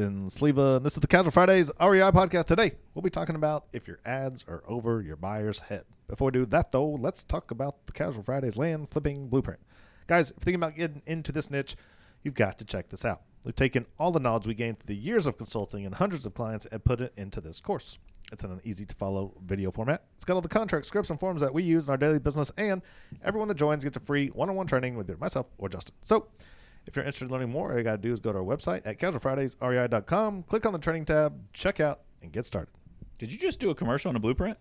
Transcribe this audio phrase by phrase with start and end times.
[0.00, 2.46] Sleva, and this is the Casual Fridays REI podcast.
[2.46, 5.84] Today, we'll be talking about if your ads are over your buyer's head.
[6.08, 9.60] Before we do that, though, let's talk about the Casual Fridays land flipping blueprint.
[10.06, 11.76] Guys, if you're thinking about getting into this niche,
[12.22, 13.20] you've got to check this out.
[13.44, 16.32] We've taken all the knowledge we gained through the years of consulting and hundreds of
[16.32, 17.98] clients and put it into this course.
[18.32, 20.04] It's in an easy to follow video format.
[20.16, 22.50] It's got all the contract scripts and forms that we use in our daily business,
[22.56, 22.80] and
[23.22, 25.94] everyone that joins gets a free one on one training with either myself or Justin.
[26.00, 26.28] So,
[26.86, 28.44] if you're interested in learning more, all you got to do is go to our
[28.44, 32.72] website at casualfridaysrei.com, click on the training tab, check out, and get started.
[33.18, 34.58] Did you just do a commercial on a blueprint?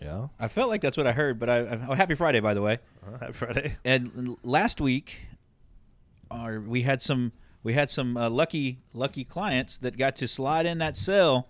[0.00, 0.28] Yeah.
[0.38, 2.62] I felt like that's what I heard, but I, I oh, happy Friday, by the
[2.62, 2.78] way.
[3.04, 3.76] Uh, happy Friday.
[3.84, 5.20] And last week,
[6.30, 10.66] our, we had some we had some uh, lucky lucky clients that got to slide
[10.66, 11.48] in that sale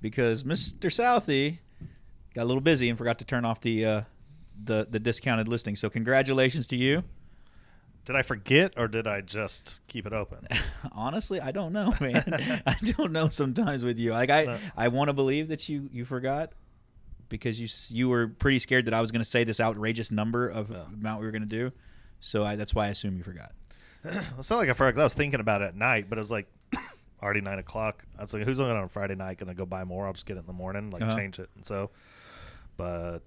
[0.00, 0.92] because Mr.
[0.92, 1.60] Southey
[2.34, 4.02] got a little busy and forgot to turn off the uh,
[4.62, 5.76] the the discounted listing.
[5.76, 7.04] So congratulations to you.
[8.04, 10.46] Did I forget or did I just keep it open?
[10.92, 12.22] Honestly, I don't know, man.
[12.66, 14.12] I don't know sometimes with you.
[14.12, 14.58] Like I No.
[14.76, 16.52] I want to believe that you you forgot
[17.30, 20.48] because you you were pretty scared that I was going to say this outrageous number
[20.48, 21.72] of amount we were going to do.
[22.20, 23.52] So I, that's why I assume you forgot.
[24.38, 25.00] It's not like I forgot.
[25.00, 26.46] I was thinking about it at night, but it was like
[27.22, 28.04] already nine o'clock.
[28.18, 30.06] I was like, who's going on Friday night going to go buy more?
[30.06, 31.16] I'll just get it in the morning, like Uh-huh.
[31.16, 31.48] change it.
[31.56, 31.90] And so,
[32.76, 33.20] but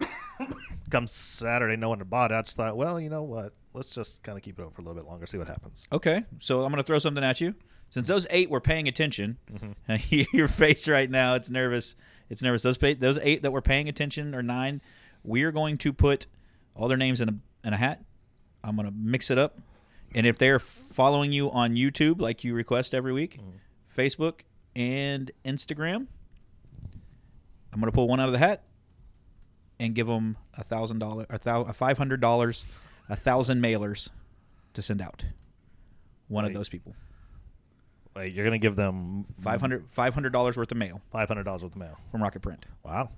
[0.90, 2.34] come Saturday, no one had bought it.
[2.34, 3.54] I just thought, well, you know what?
[3.74, 5.86] Let's just kind of keep it open for a little bit longer, see what happens.
[5.92, 7.54] Okay, so I'm going to throw something at you.
[7.90, 10.16] Since those eight were paying attention, Mm-hmm.
[10.36, 11.96] your face right now, it's nervous.
[12.30, 12.62] It's nervous.
[12.62, 14.80] Those pa- those eight that were paying attention or nine,
[15.22, 16.26] we're going to put
[16.74, 17.34] all their names in a
[17.66, 18.02] in a hat.
[18.62, 19.58] I'm going to mix it up,
[20.14, 24.00] and if they're following you on YouTube like you request every week, Mm-hmm.
[24.00, 24.40] Facebook
[24.74, 26.06] and Instagram,
[27.72, 28.62] I'm going to pull one out of the hat
[29.78, 32.64] and give them a thousand dollar, a five hundred dollars,
[33.08, 34.10] a thousand mailers
[34.74, 35.24] to send out.
[36.28, 36.94] One of those people.
[38.16, 41.72] Like, you're going to give them 500 dollars worth of mail five hundred dollars worth
[41.72, 41.98] of mail.
[42.10, 42.64] from Rocket Print.
[42.84, 43.10] Wow,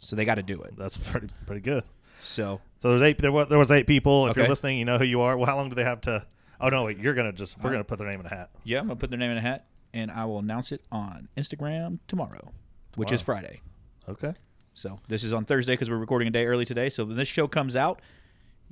[0.00, 0.74] So they got to do it.
[0.76, 1.84] that's pretty pretty good.
[2.22, 3.18] So So there's eight.
[3.18, 4.26] There was there was eight people.
[4.28, 5.36] If you're listening, you know who you are.
[5.36, 6.26] Well, how long do they have to?
[6.60, 6.98] Oh no, wait.
[6.98, 8.50] You're gonna just we're Uh, gonna put their name in a hat.
[8.64, 11.28] yeah, I'm gonna put their name in a hat, and I will announce it on
[11.36, 12.52] Instagram tomorrow,
[12.96, 13.60] which is Friday.
[14.08, 14.34] Okay.
[14.74, 16.88] So this is on Thursday because we're recording a day early today.
[16.88, 18.00] So when this show comes out,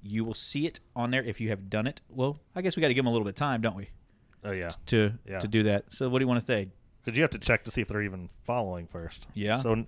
[0.04, 2.00] you will see it on there if you have done it.
[2.08, 3.88] Well, I guess we got to give them a little bit of time, don't we,
[4.44, 4.70] Oh yeah.
[4.86, 5.40] to Yeah.
[5.40, 5.86] to do that.
[5.92, 6.68] So what do you want to say?
[7.02, 9.26] Because you have to check to see if they're even following first.
[9.34, 9.54] Yeah.
[9.56, 9.86] So n-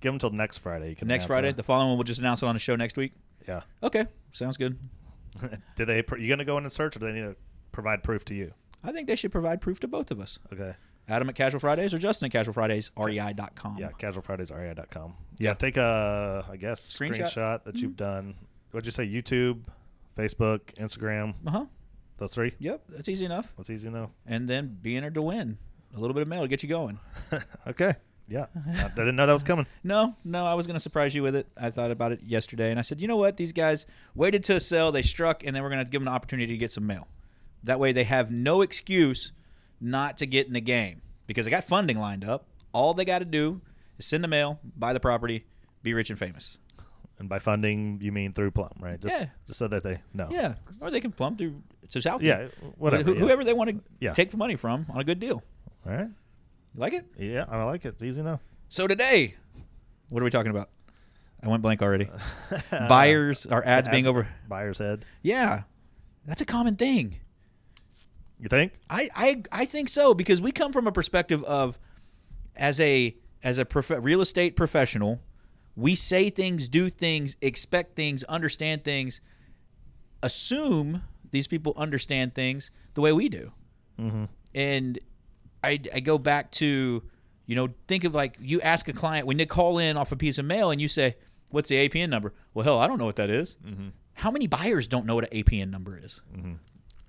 [0.00, 0.90] give them till next Friday.
[0.90, 1.56] You can Next Friday, it.
[1.56, 3.12] the following one, we'll just announce it on the show next week.
[3.46, 3.62] yeah.
[3.82, 4.78] Okay, sounds good.
[5.76, 6.02] do they?
[6.02, 7.36] pr- You gonna go in and search, or do they need to
[7.72, 8.52] provide proof to you?
[8.82, 10.38] I think they should provide proof to both of us.
[10.52, 10.74] Okay.
[11.08, 13.76] Adam at Casual Fridays or Justin at Casual Fridays, rei.com.
[13.78, 13.88] Yeah.
[13.98, 15.14] CasualFridaysREI.com.
[15.38, 15.54] Yeah.
[15.54, 17.32] Take a, I guess, Screenshot?
[17.34, 17.96] screenshot, that you've mm-hmm.
[17.96, 18.34] done.
[18.70, 19.06] What'd you say?
[19.08, 19.62] YouTube,
[20.16, 21.34] Facebook, Instagram.
[21.46, 21.64] Uh huh.
[22.18, 22.54] Those three.
[22.58, 23.52] Yep, that's easy enough.
[23.56, 24.10] That's easy enough.
[24.26, 25.58] And then be entered to win
[25.96, 27.00] a little bit of mail to get you going.
[27.66, 27.94] okay.
[28.28, 28.46] Yeah.
[28.54, 29.66] I didn't know that was coming.
[29.82, 31.48] No, no, I was going to surprise you with it.
[31.56, 33.36] I thought about it yesterday, and I said, you know what?
[33.36, 36.14] These guys waited to sell, they struck, and then we're going to give them an
[36.14, 37.08] opportunity to get some mail.
[37.64, 39.32] That way, they have no excuse
[39.80, 42.46] not to get in the game because they got funding lined up.
[42.72, 43.62] All they got to do
[43.98, 45.46] is send the mail, buy the property,
[45.82, 46.58] be rich and famous.
[47.20, 48.98] And by funding, you mean through Plum, right?
[48.98, 49.28] Just, Yeah.
[49.46, 50.28] Just so that they know.
[50.32, 52.22] Yeah, or they can plumb through to South.
[52.22, 52.48] Yeah.
[52.78, 53.12] Whatever.
[53.12, 53.18] Yeah.
[53.20, 54.14] Whoever they want to Yeah.
[54.14, 55.42] take the money from on a good deal.
[55.86, 56.08] All right.
[56.74, 57.04] You like it?
[57.18, 57.88] Yeah, I like it.
[57.90, 58.40] It's easy enough.
[58.70, 59.34] So today,
[60.08, 60.70] what are we talking about?
[61.42, 62.08] I went blank already.
[62.70, 64.26] Buyers, our ads being over.
[64.48, 65.04] Buyer's head.
[65.22, 65.62] Yeah,
[66.24, 67.16] that's a common thing.
[68.38, 68.72] You think?
[68.88, 71.78] I, I I think so because we come from a perspective of
[72.56, 75.20] as a as a prof- real estate professional,
[75.76, 79.20] we say things, do things, expect things, understand things,
[80.22, 83.52] assume these people understand things the way we do.
[83.98, 84.24] Mm-hmm.
[84.54, 84.98] And
[85.62, 87.02] I, I go back to,
[87.46, 90.16] you know, think of like you ask a client when they call in off a
[90.16, 91.16] piece of mail and you say,
[91.50, 92.32] What's the APN number?
[92.54, 93.56] Well, hell, I don't know what that is.
[93.66, 93.88] Mm-hmm.
[94.14, 96.20] How many buyers don't know what an APN number is?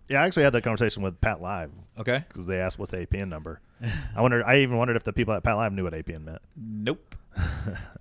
[0.07, 1.69] Yeah, I actually had that conversation with PATLive
[1.99, 2.23] Okay.
[2.27, 3.61] because they asked what's the APN number.
[4.15, 4.45] I wonder.
[4.45, 6.41] I even wondered if the people at PATLive knew what APN meant.
[6.55, 7.15] Nope.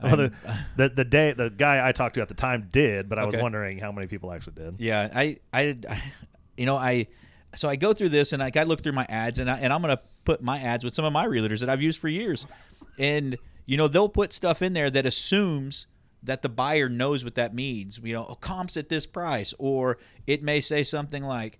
[0.03, 0.32] Well, the,
[0.77, 3.35] the the day the guy I talked to at the time did, but I was
[3.43, 4.77] wondering how many people actually did.
[4.81, 6.03] Yeah, I, I, I-
[6.56, 7.06] you know, I,
[7.55, 9.73] so I go through this and I, I look through my ads and I, and
[9.73, 12.47] I'm gonna put my ads with some of my realtors that I've used for years,
[12.99, 13.37] and
[13.67, 15.87] you know they'll put stuff in there that assumes
[16.23, 17.99] that the buyer knows what that means.
[18.03, 21.59] You know, oh, comps at this price, or it may say something like,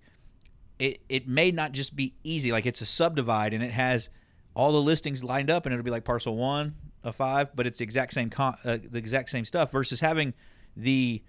[0.77, 4.09] it it may not just be easy, like it's a subdivide and it has
[4.53, 7.79] all the listings lined up, and it'll be like parcel one of five, but it's
[7.79, 10.33] the exact same con- uh, the exact same stuff versus having
[10.75, 11.21] the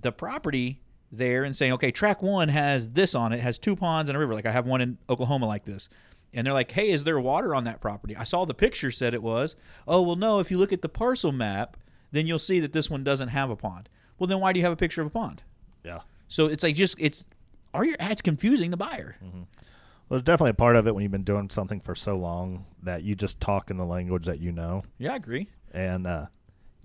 [0.00, 0.80] the property
[1.10, 4.18] there and saying, okay, track one has this on it, has two ponds and a
[4.18, 4.34] river.
[4.34, 5.88] Like I have one in Oklahoma like this.
[6.34, 8.16] And they're like, hey, is there water on that property?
[8.16, 9.54] I saw the picture said it was.
[9.86, 11.76] Oh, well, no, if you look at the parcel map,
[12.10, 13.90] then you'll see that this one doesn't have a pond.
[14.18, 15.42] Well, then why do you have a picture of a pond?
[15.84, 16.00] Yeah.
[16.28, 17.26] So it's like just, it's,
[17.74, 19.16] are your ads confusing the buyer?
[20.12, 22.66] Well, there's definitely a part of it when you've been doing something for so long
[22.82, 25.48] that you just talk in the language that you know, Yeah, I agree.
[25.72, 26.26] and uh,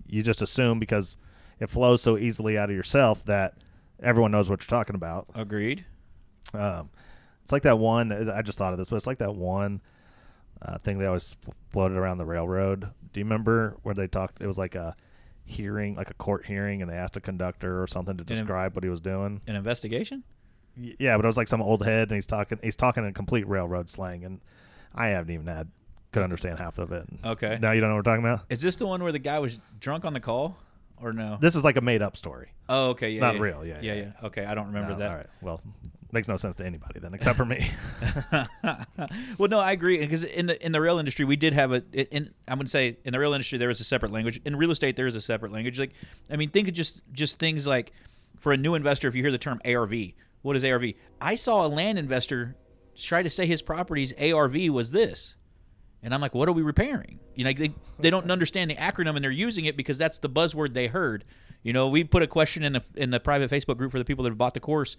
[0.06, 1.18] you just assume because
[1.60, 3.58] it flows so easily out of yourself that
[4.02, 5.26] everyone knows what you're talking about.
[5.34, 5.84] Agreed.
[6.54, 6.88] Um,
[7.42, 8.30] it's like that one.
[8.30, 9.82] I just thought of this, but it's like that one
[10.62, 11.36] uh, thing they always
[11.68, 12.88] floated around the railroad.
[13.12, 14.40] Do you remember where they talked?
[14.40, 14.96] It was like a
[15.44, 18.84] hearing, like a court hearing, and they asked a conductor or something to describe what
[18.84, 19.42] he was doing.
[19.46, 20.24] An investigation?
[20.78, 22.58] Yeah, but it was like some old head, and he's talking.
[22.62, 24.40] He's talking in complete railroad slang, and
[24.94, 25.68] I haven't even had
[26.12, 27.06] could understand half of it.
[27.24, 27.58] Okay.
[27.60, 28.46] Now you don't know what we're talking about.
[28.48, 30.56] Is this the one where the guy was drunk on the call
[31.00, 31.38] or no?
[31.40, 32.52] This is like a made up story.
[32.68, 33.10] oh, okay.
[33.10, 33.20] Yeah.
[33.20, 33.40] not yeah.
[33.40, 33.94] real, yeah, Yeah.
[33.94, 34.26] yeah, Yeah.
[34.26, 34.44] Okay.
[34.44, 35.10] I don't remember No, that.
[35.10, 35.26] All right.
[35.42, 35.60] Well,
[36.10, 37.70] makes no sense to anybody then, except for me.
[39.38, 41.82] well, no, I agree because in the in the real industry we did have a
[41.92, 44.40] in I would say in the real industry there is a separate language.
[44.44, 45.78] In real estate there is a separate language.
[45.78, 45.92] Like
[46.30, 47.92] I mean, think of just just things like
[48.40, 49.92] for a new investor, if you hear the term ARV,
[50.42, 50.92] what is ARV?
[51.20, 52.56] I saw a land investor
[52.96, 55.36] try to say his property's ARV was this.
[56.02, 57.18] And I'm like, what are we repairing?
[57.34, 60.28] You know, they, they don't understand the acronym and they're using it because that's the
[60.28, 61.24] buzzword they heard.
[61.62, 64.04] You know, we put a question in the in the private Facebook group for the
[64.04, 64.96] people that have bought the course,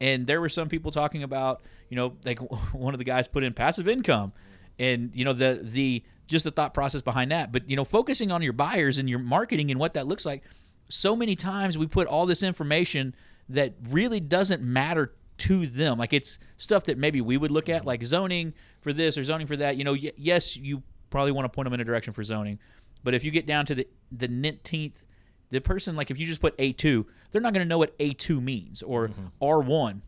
[0.00, 2.38] and there were some people talking about, you know, like
[2.72, 4.32] one of the guys put in passive income,
[4.78, 7.52] and you know the the just the thought process behind that.
[7.52, 10.42] But you know, focusing on your buyers and your marketing and what that looks like.
[10.88, 13.14] So many times we put all this information
[13.48, 15.98] that really doesn't matter to them.
[15.98, 17.88] Like it's stuff that maybe we would look at, mm-hmm.
[17.88, 19.76] like zoning for this or zoning for that.
[19.76, 22.58] You know, y- yes, you probably want to point them in a direction for zoning,
[23.02, 25.04] but if you get down to the the nineteenth,
[25.50, 27.94] the person like if you just put A two, they're not going to know what
[27.98, 29.26] A two means or mm-hmm.
[29.40, 30.02] R one.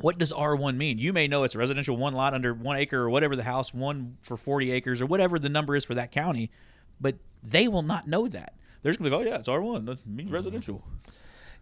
[0.00, 0.98] What does R1 mean?
[0.98, 3.72] You may know it's a residential one lot under one acre or whatever the house,
[3.72, 6.50] one for 40 acres or whatever the number is for that county,
[7.00, 7.14] but
[7.44, 8.54] they will not know that.
[8.82, 9.86] They're just going to be like, oh, yeah, it's R1.
[9.86, 10.34] That means mm-hmm.
[10.34, 10.84] residential.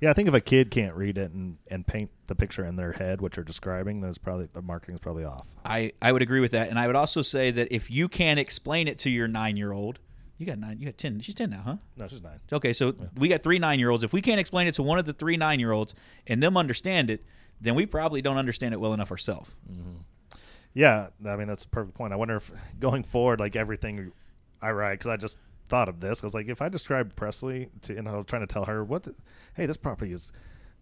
[0.02, 2.74] Yeah, I think if a kid can't read it and, and paint the picture in
[2.74, 5.46] their head what you're describing, then it's probably the marketing's probably off.
[5.64, 6.70] I, I would agree with that.
[6.70, 9.70] And I would also say that if you can't explain it to your nine year
[9.70, 10.00] old,
[10.38, 11.20] you got nine, you got 10.
[11.20, 11.76] She's 10 now, huh?
[11.96, 12.40] No, just nine.
[12.52, 14.02] Okay, so we got three nine year olds.
[14.02, 15.94] If we can't explain it to one of the three nine year olds
[16.26, 17.24] and them understand it,
[17.60, 19.54] then we probably don't understand it well enough ourselves.
[19.70, 19.98] Mm-hmm.
[20.74, 22.12] Yeah, I mean that's a perfect point.
[22.12, 22.50] I wonder if
[22.80, 24.10] going forward, like everything
[24.60, 26.22] I write, because I just thought of this.
[26.22, 28.84] I was like, if I describe Presley to, and I was trying to tell her
[28.84, 29.14] what, the,
[29.54, 30.32] hey, this property is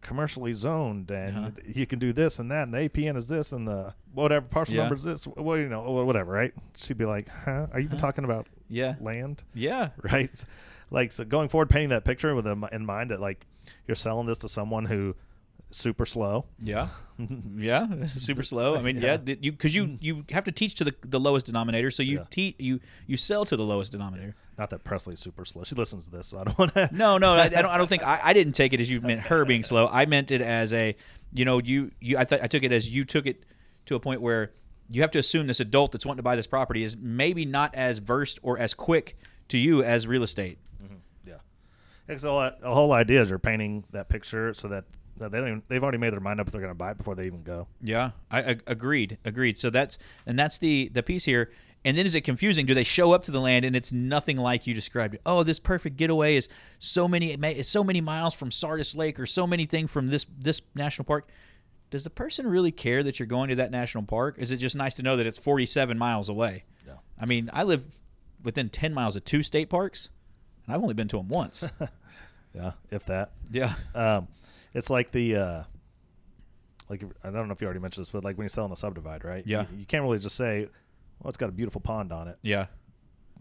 [0.01, 1.51] commercially zoned, and Uh-huh.
[1.67, 4.75] you can do this and that, and the APN is this, and the whatever parcel
[4.75, 4.83] Yeah.
[4.83, 6.53] number is this, well, you know, whatever, right?
[6.77, 7.67] She'd be like, huh?
[7.73, 8.95] Are you even talking about Yeah.
[9.01, 9.45] land?
[9.55, 9.91] Yeah.
[10.03, 10.45] right?
[10.91, 13.47] Like so going forward, painting that picture with them in mind that like
[13.87, 15.15] you're selling this to someone who
[15.71, 16.47] super slow.
[16.63, 16.89] Yeah,
[17.57, 18.77] yeah, super slow.
[18.77, 19.37] I mean, yeah, Yeah.
[19.41, 22.25] you because you you have to teach to the, the lowest denominator, so you Yeah.
[22.31, 24.35] te- you you sell to the lowest denominator.
[24.59, 25.65] Not that Presley's super slow.
[25.65, 26.91] She listens to this, so I don't want to.
[26.93, 27.67] No, no, I, I don't.
[27.67, 29.87] I don't think I, I didn't take it as you meant her being slow.
[29.91, 30.97] I meant it as a,
[31.33, 32.19] you know, you you.
[32.19, 33.45] I thought I took it as you took it
[33.87, 34.53] to a point where
[34.89, 37.75] you have to assume this adult that's wanting to buy this property is maybe not
[37.77, 39.17] as versed or as quick
[39.49, 40.59] to you as real estate.
[40.83, 40.95] Mm-hmm.
[41.27, 41.35] Yeah,
[42.07, 44.85] because the, whole- idea is you're painting that picture so that
[45.29, 45.49] they don't.
[45.49, 47.27] Even, they've already made their mind up if they're going to buy it before they
[47.27, 47.67] even go.
[47.83, 49.19] Yeah, I, I agreed.
[49.25, 49.59] Agreed.
[49.59, 51.51] So that's and that's the the piece here.
[51.85, 52.67] And then is it confusing?
[52.67, 55.23] Do they show up to the land and it's nothing like you described it?
[55.25, 56.49] Oh, this perfect getaway is
[56.79, 60.09] so many it it's so many miles from Sardis Lake or so many things from
[60.09, 61.29] this this national park.
[61.91, 64.37] Does the person really care that you're going to that national park?
[64.39, 66.65] Is it just nice to know that it's 47 miles away?
[66.87, 66.95] Yeah.
[67.19, 67.85] I mean, I live
[68.45, 70.09] within 10 miles of two state parks,
[70.67, 71.69] and I've only been to them once.
[72.55, 73.31] Yeah, if that.
[73.51, 73.75] yeah.
[73.95, 74.29] Um,
[74.75, 75.37] it's like the.
[75.37, 75.63] Uh,
[76.89, 78.77] like I don't know if you already mentioned this, but like when you're selling a
[78.77, 79.47] subdivide, right?
[79.47, 79.67] Yeah.
[79.73, 80.67] You, you can't really just say,
[81.21, 82.67] "Well, it's got a beautiful pond on it," Yeah.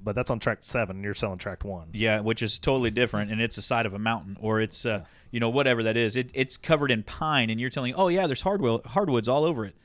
[0.03, 1.89] but that's on tract seven, and you're selling tract one.
[1.93, 5.03] Yeah, which is totally different, and it's the side of a mountain, or it's uh,
[5.31, 6.15] you know whatever that is.
[6.15, 9.65] It, it's covered in pine, and you're telling, oh yeah, there's hardwood hardwoods all over
[9.65, 9.75] it.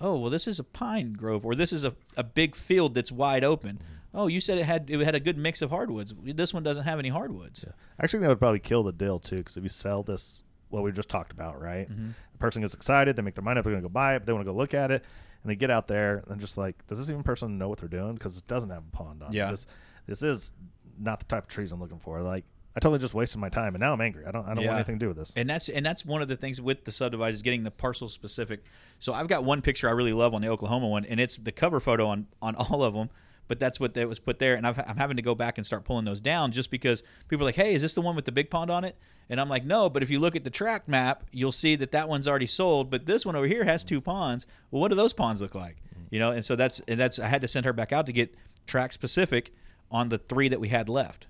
[0.00, 3.12] Oh well, this is a pine grove, or this is a, a big field that's
[3.12, 3.80] wide open.
[4.14, 6.14] Oh, you said it had it had a good mix of hardwoods.
[6.22, 7.66] This one doesn't have any hardwoods.
[8.00, 10.42] Actually, that would probably kill the deal too, because if you sell this,
[10.74, 11.90] what we just talked about, right?
[11.90, 12.08] Mm-hmm.
[12.32, 14.20] The person gets excited, they make their mind up, they're going to go buy it,
[14.20, 15.04] but they want to go look at it,
[15.42, 17.88] and they get out there and just like, does this even person know what they're
[17.88, 18.14] doing?
[18.14, 19.48] Because it doesn't have a pond on Yeah.
[19.48, 19.50] it.
[19.52, 19.66] This,
[20.06, 20.52] this is
[20.98, 22.20] not the type of trees I'm looking for.
[22.20, 22.44] Like
[22.76, 24.24] I totally just wasted my time, and now I'm angry.
[24.26, 24.70] I don't I don't Yeah.
[24.70, 25.32] want anything to do with this.
[25.36, 28.08] And that's and that's one of the things with the subdivide is getting the parcel
[28.08, 28.64] specific.
[28.98, 31.52] So I've got one picture I really love on the Oklahoma one, and it's the
[31.52, 33.10] cover photo on on all of them.
[33.46, 35.66] But that's what that was put there, and I've, I'm having to go back and
[35.66, 38.24] start pulling those down just because people are like, "Hey, is this the one with
[38.24, 38.96] the big pond on it?"
[39.28, 41.92] And I'm like, "No." But if you look at the track map, you'll see that
[41.92, 42.90] that one's already sold.
[42.90, 44.46] But this one over here has two ponds.
[44.70, 45.76] Well, what do those ponds look like?
[46.10, 48.12] You know, and so that's and that's I had to send her back out to
[48.12, 48.34] get
[48.66, 49.52] track specific
[49.90, 51.26] on the three that we had left.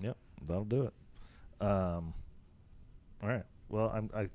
[0.00, 1.64] Yep, that'll do it.
[1.64, 2.14] Um,
[3.22, 3.44] all right.
[3.68, 4.28] Well, I'm I,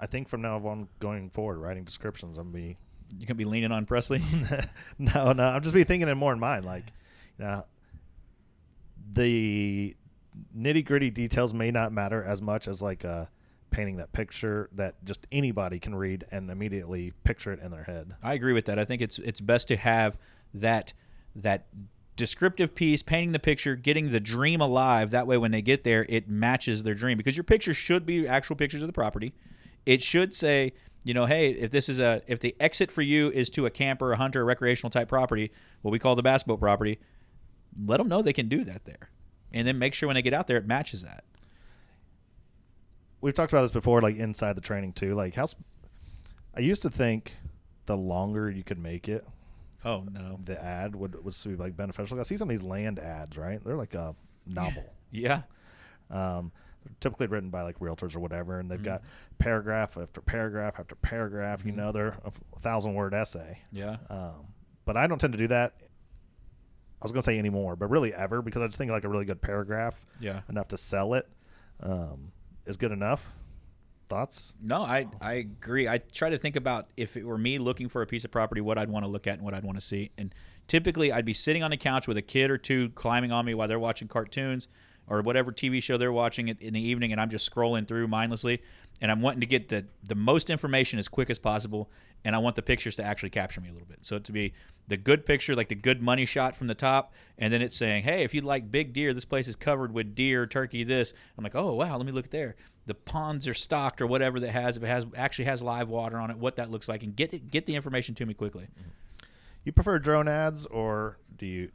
[0.00, 2.78] I think from now on going forward, writing descriptions, I'm gonna be
[3.18, 4.22] You can be leaning on Presley.
[4.98, 5.44] no, no.
[5.44, 6.64] I'm just be thinking it more in mind.
[6.64, 6.92] Like,
[7.38, 7.64] you know,
[9.12, 9.96] the
[10.56, 13.26] nitty gritty details may not matter as much as like uh,
[13.70, 18.14] painting that picture that just anybody can read and immediately picture it in their head.
[18.22, 18.78] I agree with that.
[18.78, 20.18] I think it's it's best to have
[20.54, 20.94] that
[21.34, 21.66] that
[22.16, 25.10] descriptive piece, painting the picture, getting the dream alive.
[25.10, 27.16] That way, when they get there, it matches their dream.
[27.18, 29.34] Because your picture should be actual pictures of the property.
[29.86, 30.72] It should say,
[31.04, 33.70] you know, hey, if this is a if the exit for you is to a
[33.70, 35.52] camper, a hunter, a recreational type property,
[35.82, 36.98] what we call the bass boat property,
[37.82, 39.10] let them know they can do that there,
[39.52, 41.24] and then make sure when they get out there, it matches that.
[43.20, 45.14] We've talked about this before, like inside the training too.
[45.14, 45.46] Like, how
[46.54, 47.36] I used to think
[47.86, 49.24] the longer you could make it,
[49.86, 52.18] Oh no, the ad would would be like beneficial.
[52.18, 53.62] I see some of these land ads, right?
[53.62, 54.92] They're like a novel.
[55.12, 55.42] yeah,
[56.10, 56.50] Um,
[57.00, 58.84] typically written by like realtors or whatever, and they've Mm-hmm.
[58.84, 59.02] got
[59.38, 61.64] paragraph after paragraph after paragraph.
[61.64, 63.60] You know, they're a thousand word essay.
[63.72, 63.96] yeah.
[64.10, 64.46] Um,
[64.84, 65.74] but I don't tend to do that.
[65.80, 69.24] I was gonna say anymore, but really ever because I just think like a really
[69.26, 70.40] good paragraph, Yeah.
[70.48, 71.28] enough to sell it,
[71.80, 72.32] um,
[72.64, 73.34] is good enough.
[74.08, 74.54] Thoughts?
[74.62, 75.88] No, I, I agree.
[75.88, 78.60] I try to think about if it were me looking for a piece of property,
[78.60, 80.12] what I'd want to look at and what I'd want to see.
[80.16, 80.32] And
[80.68, 83.52] typically, I'd be sitting on the couch with a kid or two climbing on me
[83.54, 84.68] while they're watching cartoons
[85.08, 88.62] or whatever TV show they're watching in the evening, and I'm just scrolling through mindlessly.
[89.00, 91.90] And I'm wanting to get the, the most information as quick as possible,
[92.24, 93.98] and I want the pictures to actually capture me a little bit.
[94.00, 94.54] So to be
[94.88, 98.04] the good picture, like the good money shot from the top, and then it's saying,
[98.04, 101.44] "Hey, if you like big deer, this place is covered with deer, turkey, this." I'm
[101.44, 104.52] like, "Oh wow, let me look at there." The ponds are stocked or whatever that
[104.52, 107.14] has, if it has actually has live water on it, what that looks like, and
[107.14, 108.68] get it, get the information to me quickly.
[109.64, 111.70] You prefer drone ads or do you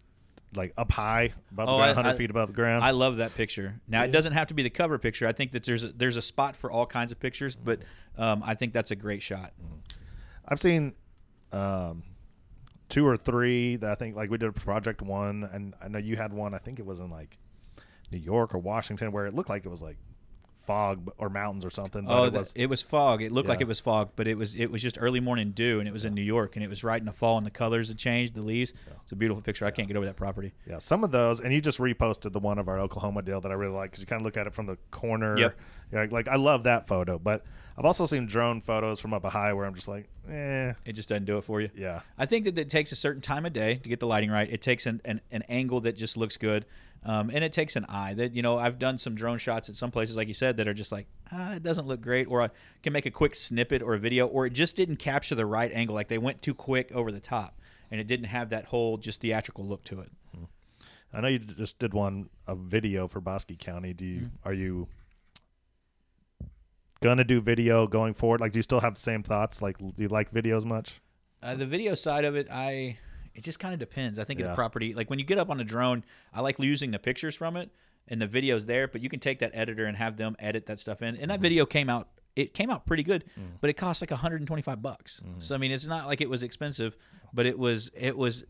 [0.53, 2.83] like up high above Oh, ground, 100 I- feet above the ground?
[2.83, 3.79] I love that picture.
[3.87, 5.27] Now it doesn't have to be the cover picture.
[5.27, 7.79] I think that there's a, there's a spot for all kinds of pictures, but
[8.17, 9.53] um, I think that's a great shot.
[10.47, 10.93] I've seen
[11.51, 12.03] um,
[12.89, 15.99] two or three that I think like we did a project one, and I know
[15.99, 16.53] you had one.
[16.53, 17.37] I think it was in like
[18.11, 19.97] New York or Washington, where it looked like it was like
[20.65, 22.05] fog or mountains or something.
[22.05, 23.21] But Oh, it the- was it was fog.
[23.21, 25.79] It looked like it was fog, but it was it was just early morning dew,
[25.79, 27.51] and it was in New York, and it was right in the fall, and the
[27.51, 28.73] colors had changed, the leaves.
[29.03, 29.65] It's a beautiful picture.
[29.65, 30.53] I can't get over that property.
[30.67, 33.51] yeah, some of those, and you just reposted the one of our Oklahoma deal that
[33.51, 35.37] I really like because you kind of look at it from the corner.
[35.37, 35.59] Yep.
[35.91, 37.43] Yeah, like I love that photo, but
[37.77, 40.93] I've also seen drone photos from up a high where I'm just like, eh, It
[40.93, 41.69] just doesn't do it for you.
[41.75, 42.01] yeah.
[42.17, 44.49] I think that it takes a certain time of day to get the lighting right.
[44.49, 46.65] It takes an, an, an angle that just looks good,
[47.03, 48.13] um, and it takes an eye.
[48.13, 50.67] That you know, I've done some drone shots at some places, like you said, that
[50.67, 52.49] are just like, ah, it doesn't look great, or I
[52.83, 55.71] can make a quick snippet or a video, or it just didn't capture the right
[55.73, 55.95] angle.
[55.95, 59.21] Like they went too quick over the top, and it didn't have that whole just
[59.21, 60.11] theatrical look to it.
[61.13, 63.93] I know you just did one a video for Bosque County.
[63.93, 64.47] Do you Mm-hmm.
[64.47, 64.87] are you
[67.01, 68.39] gonna do video going forward?
[68.41, 69.61] Like, do you still have the same thoughts?
[69.61, 71.01] Like, do you like videos much?
[71.43, 72.97] Uh, the video side of it, I
[73.35, 74.19] it just kind of depends.
[74.19, 74.49] I think of Yeah.
[74.51, 77.35] the property, like when you get up on a drone, I like using the pictures
[77.35, 77.69] from it
[78.07, 78.87] and the videos there.
[78.87, 81.15] But you can take that editor and have them edit that stuff in.
[81.17, 82.09] And that video came out.
[82.35, 83.25] It came out pretty good,
[83.59, 85.21] but it cost like 125 bucks.
[85.39, 86.95] So I mean, it's not like it was expensive,
[87.33, 88.45] but it was it was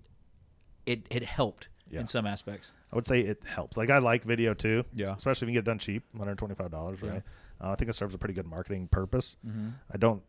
[0.85, 2.01] it it helped Yeah.
[2.01, 2.71] in some aspects.
[2.91, 3.77] I would say it helps.
[3.77, 4.83] Like, I like video too.
[4.93, 5.15] Yeah.
[5.15, 7.01] Especially if you get it done cheap, one hundred twenty five dollars.
[7.01, 7.23] Right.
[7.61, 7.67] Yeah.
[7.67, 9.35] Uh, I think it serves a pretty good marketing purpose.
[9.47, 9.69] Mm-hmm.
[9.91, 10.21] I don't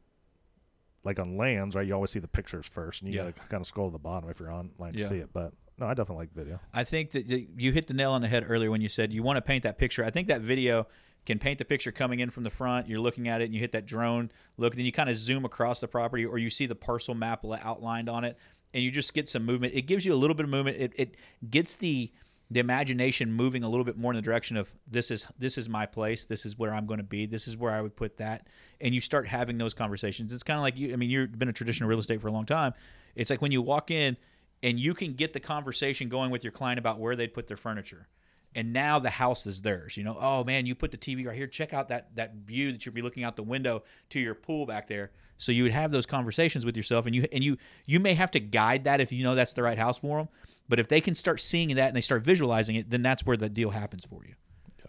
[1.05, 1.87] like on lands, right?
[1.87, 3.31] You always see the pictures first, and you Yeah.
[3.31, 5.07] gotta kind of scroll to the bottom if you're online to Yeah.
[5.09, 5.31] see it.
[5.33, 6.61] But no, I definitely like video.
[6.73, 9.23] I think that you hit the nail on the head earlier when you said you
[9.23, 10.05] want to paint that picture.
[10.05, 10.87] I think that video
[11.25, 12.89] can paint the picture coming in from the front.
[12.89, 15.45] You're looking at it and you hit that drone look, then you kind of zoom
[15.45, 18.37] across the property or you see the parcel map outlined on it
[18.75, 19.73] and you just get some movement.
[19.75, 20.79] It gives you a little bit of movement.
[20.79, 21.17] It, it
[21.49, 22.13] gets the
[22.53, 25.69] the imagination moving a little bit more in the direction of this is this is
[25.69, 26.25] my place.
[26.25, 27.27] This is where I'm going to be.
[27.27, 28.47] This is where I would put that.
[28.81, 30.33] And you start having those conversations.
[30.33, 30.93] It's kind of like you.
[30.93, 32.75] I mean, you've been a traditional real estate for a long time.
[33.15, 34.17] It's like when you walk in
[34.63, 37.57] and you can get the conversation going with your client about where they'd put their
[37.57, 38.09] furniture
[38.55, 39.97] and now the house is theirs.
[39.97, 41.47] You know, oh man, you put the TV right here.
[41.47, 44.67] Check out that that view that you'll be looking out the window to your pool
[44.67, 45.11] back there.
[45.39, 47.57] So you would have those conversations with yourself, and you and you
[47.87, 50.29] you may have to guide that if you know that's the right house for them.
[50.69, 53.37] But if they can start seeing that and they start visualizing it, then that's where
[53.37, 54.35] the deal happens for you.
[54.79, 54.87] Yeah,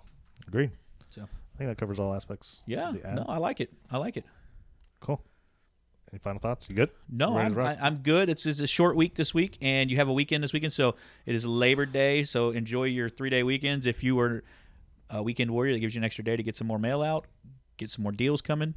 [0.48, 0.72] Agreed.
[1.10, 2.62] So I think that covers all aspects.
[2.66, 3.72] yeah, no, I like it.
[3.90, 4.26] I like it.
[5.00, 5.22] Cool.
[6.14, 6.70] Any final thoughts?
[6.70, 6.92] You good?
[7.10, 7.58] No, I'm.
[7.58, 8.30] I, I'm good.
[8.30, 10.72] It's, it's a short week this week, and you have a weekend this weekend.
[10.72, 10.94] So
[11.26, 12.24] it is Labor Day.
[12.24, 13.88] So enjoy your three day weekends.
[13.88, 14.44] If you are
[15.10, 17.26] a weekend warrior, that gives you an extra day to get some more mail out,
[17.78, 18.76] get some more deals coming,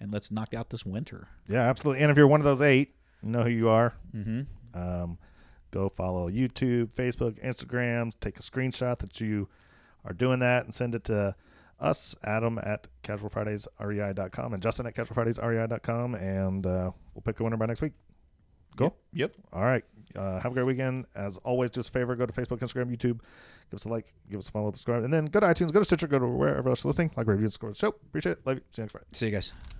[0.00, 1.28] and let's knock out this winter.
[1.46, 2.02] Yeah, absolutely.
[2.02, 3.92] And if you're one of those eight, you know who you are.
[4.16, 4.40] Mm-hmm.
[4.72, 5.18] Um,
[5.70, 8.12] go follow YouTube, Facebook, Instagram.
[8.18, 9.50] Take a screenshot that you
[10.06, 11.36] are doing that and send it to
[11.80, 16.14] us, Adam at casualfridaysrei.com and Justin at casualfridaysrei.com.
[16.14, 17.92] And uh, we'll pick a winner by next week.
[18.76, 18.96] Cool.
[19.12, 19.34] Yep.
[19.52, 19.84] All right.
[20.14, 21.06] Uh, have a great weekend.
[21.16, 22.14] As always, do us a favor.
[22.14, 23.20] Go to Facebook, Instagram, YouTube.
[23.70, 24.14] Give us a like.
[24.30, 25.02] Give us a follow, subscribe.
[25.04, 27.10] And then go to iTunes, go to Stitcher, go to wherever else you're listening.
[27.16, 27.88] Like, review, score the show.
[27.88, 28.46] Appreciate it.
[28.46, 28.62] Love you.
[28.72, 29.06] See you next Friday.
[29.12, 29.77] See you guys.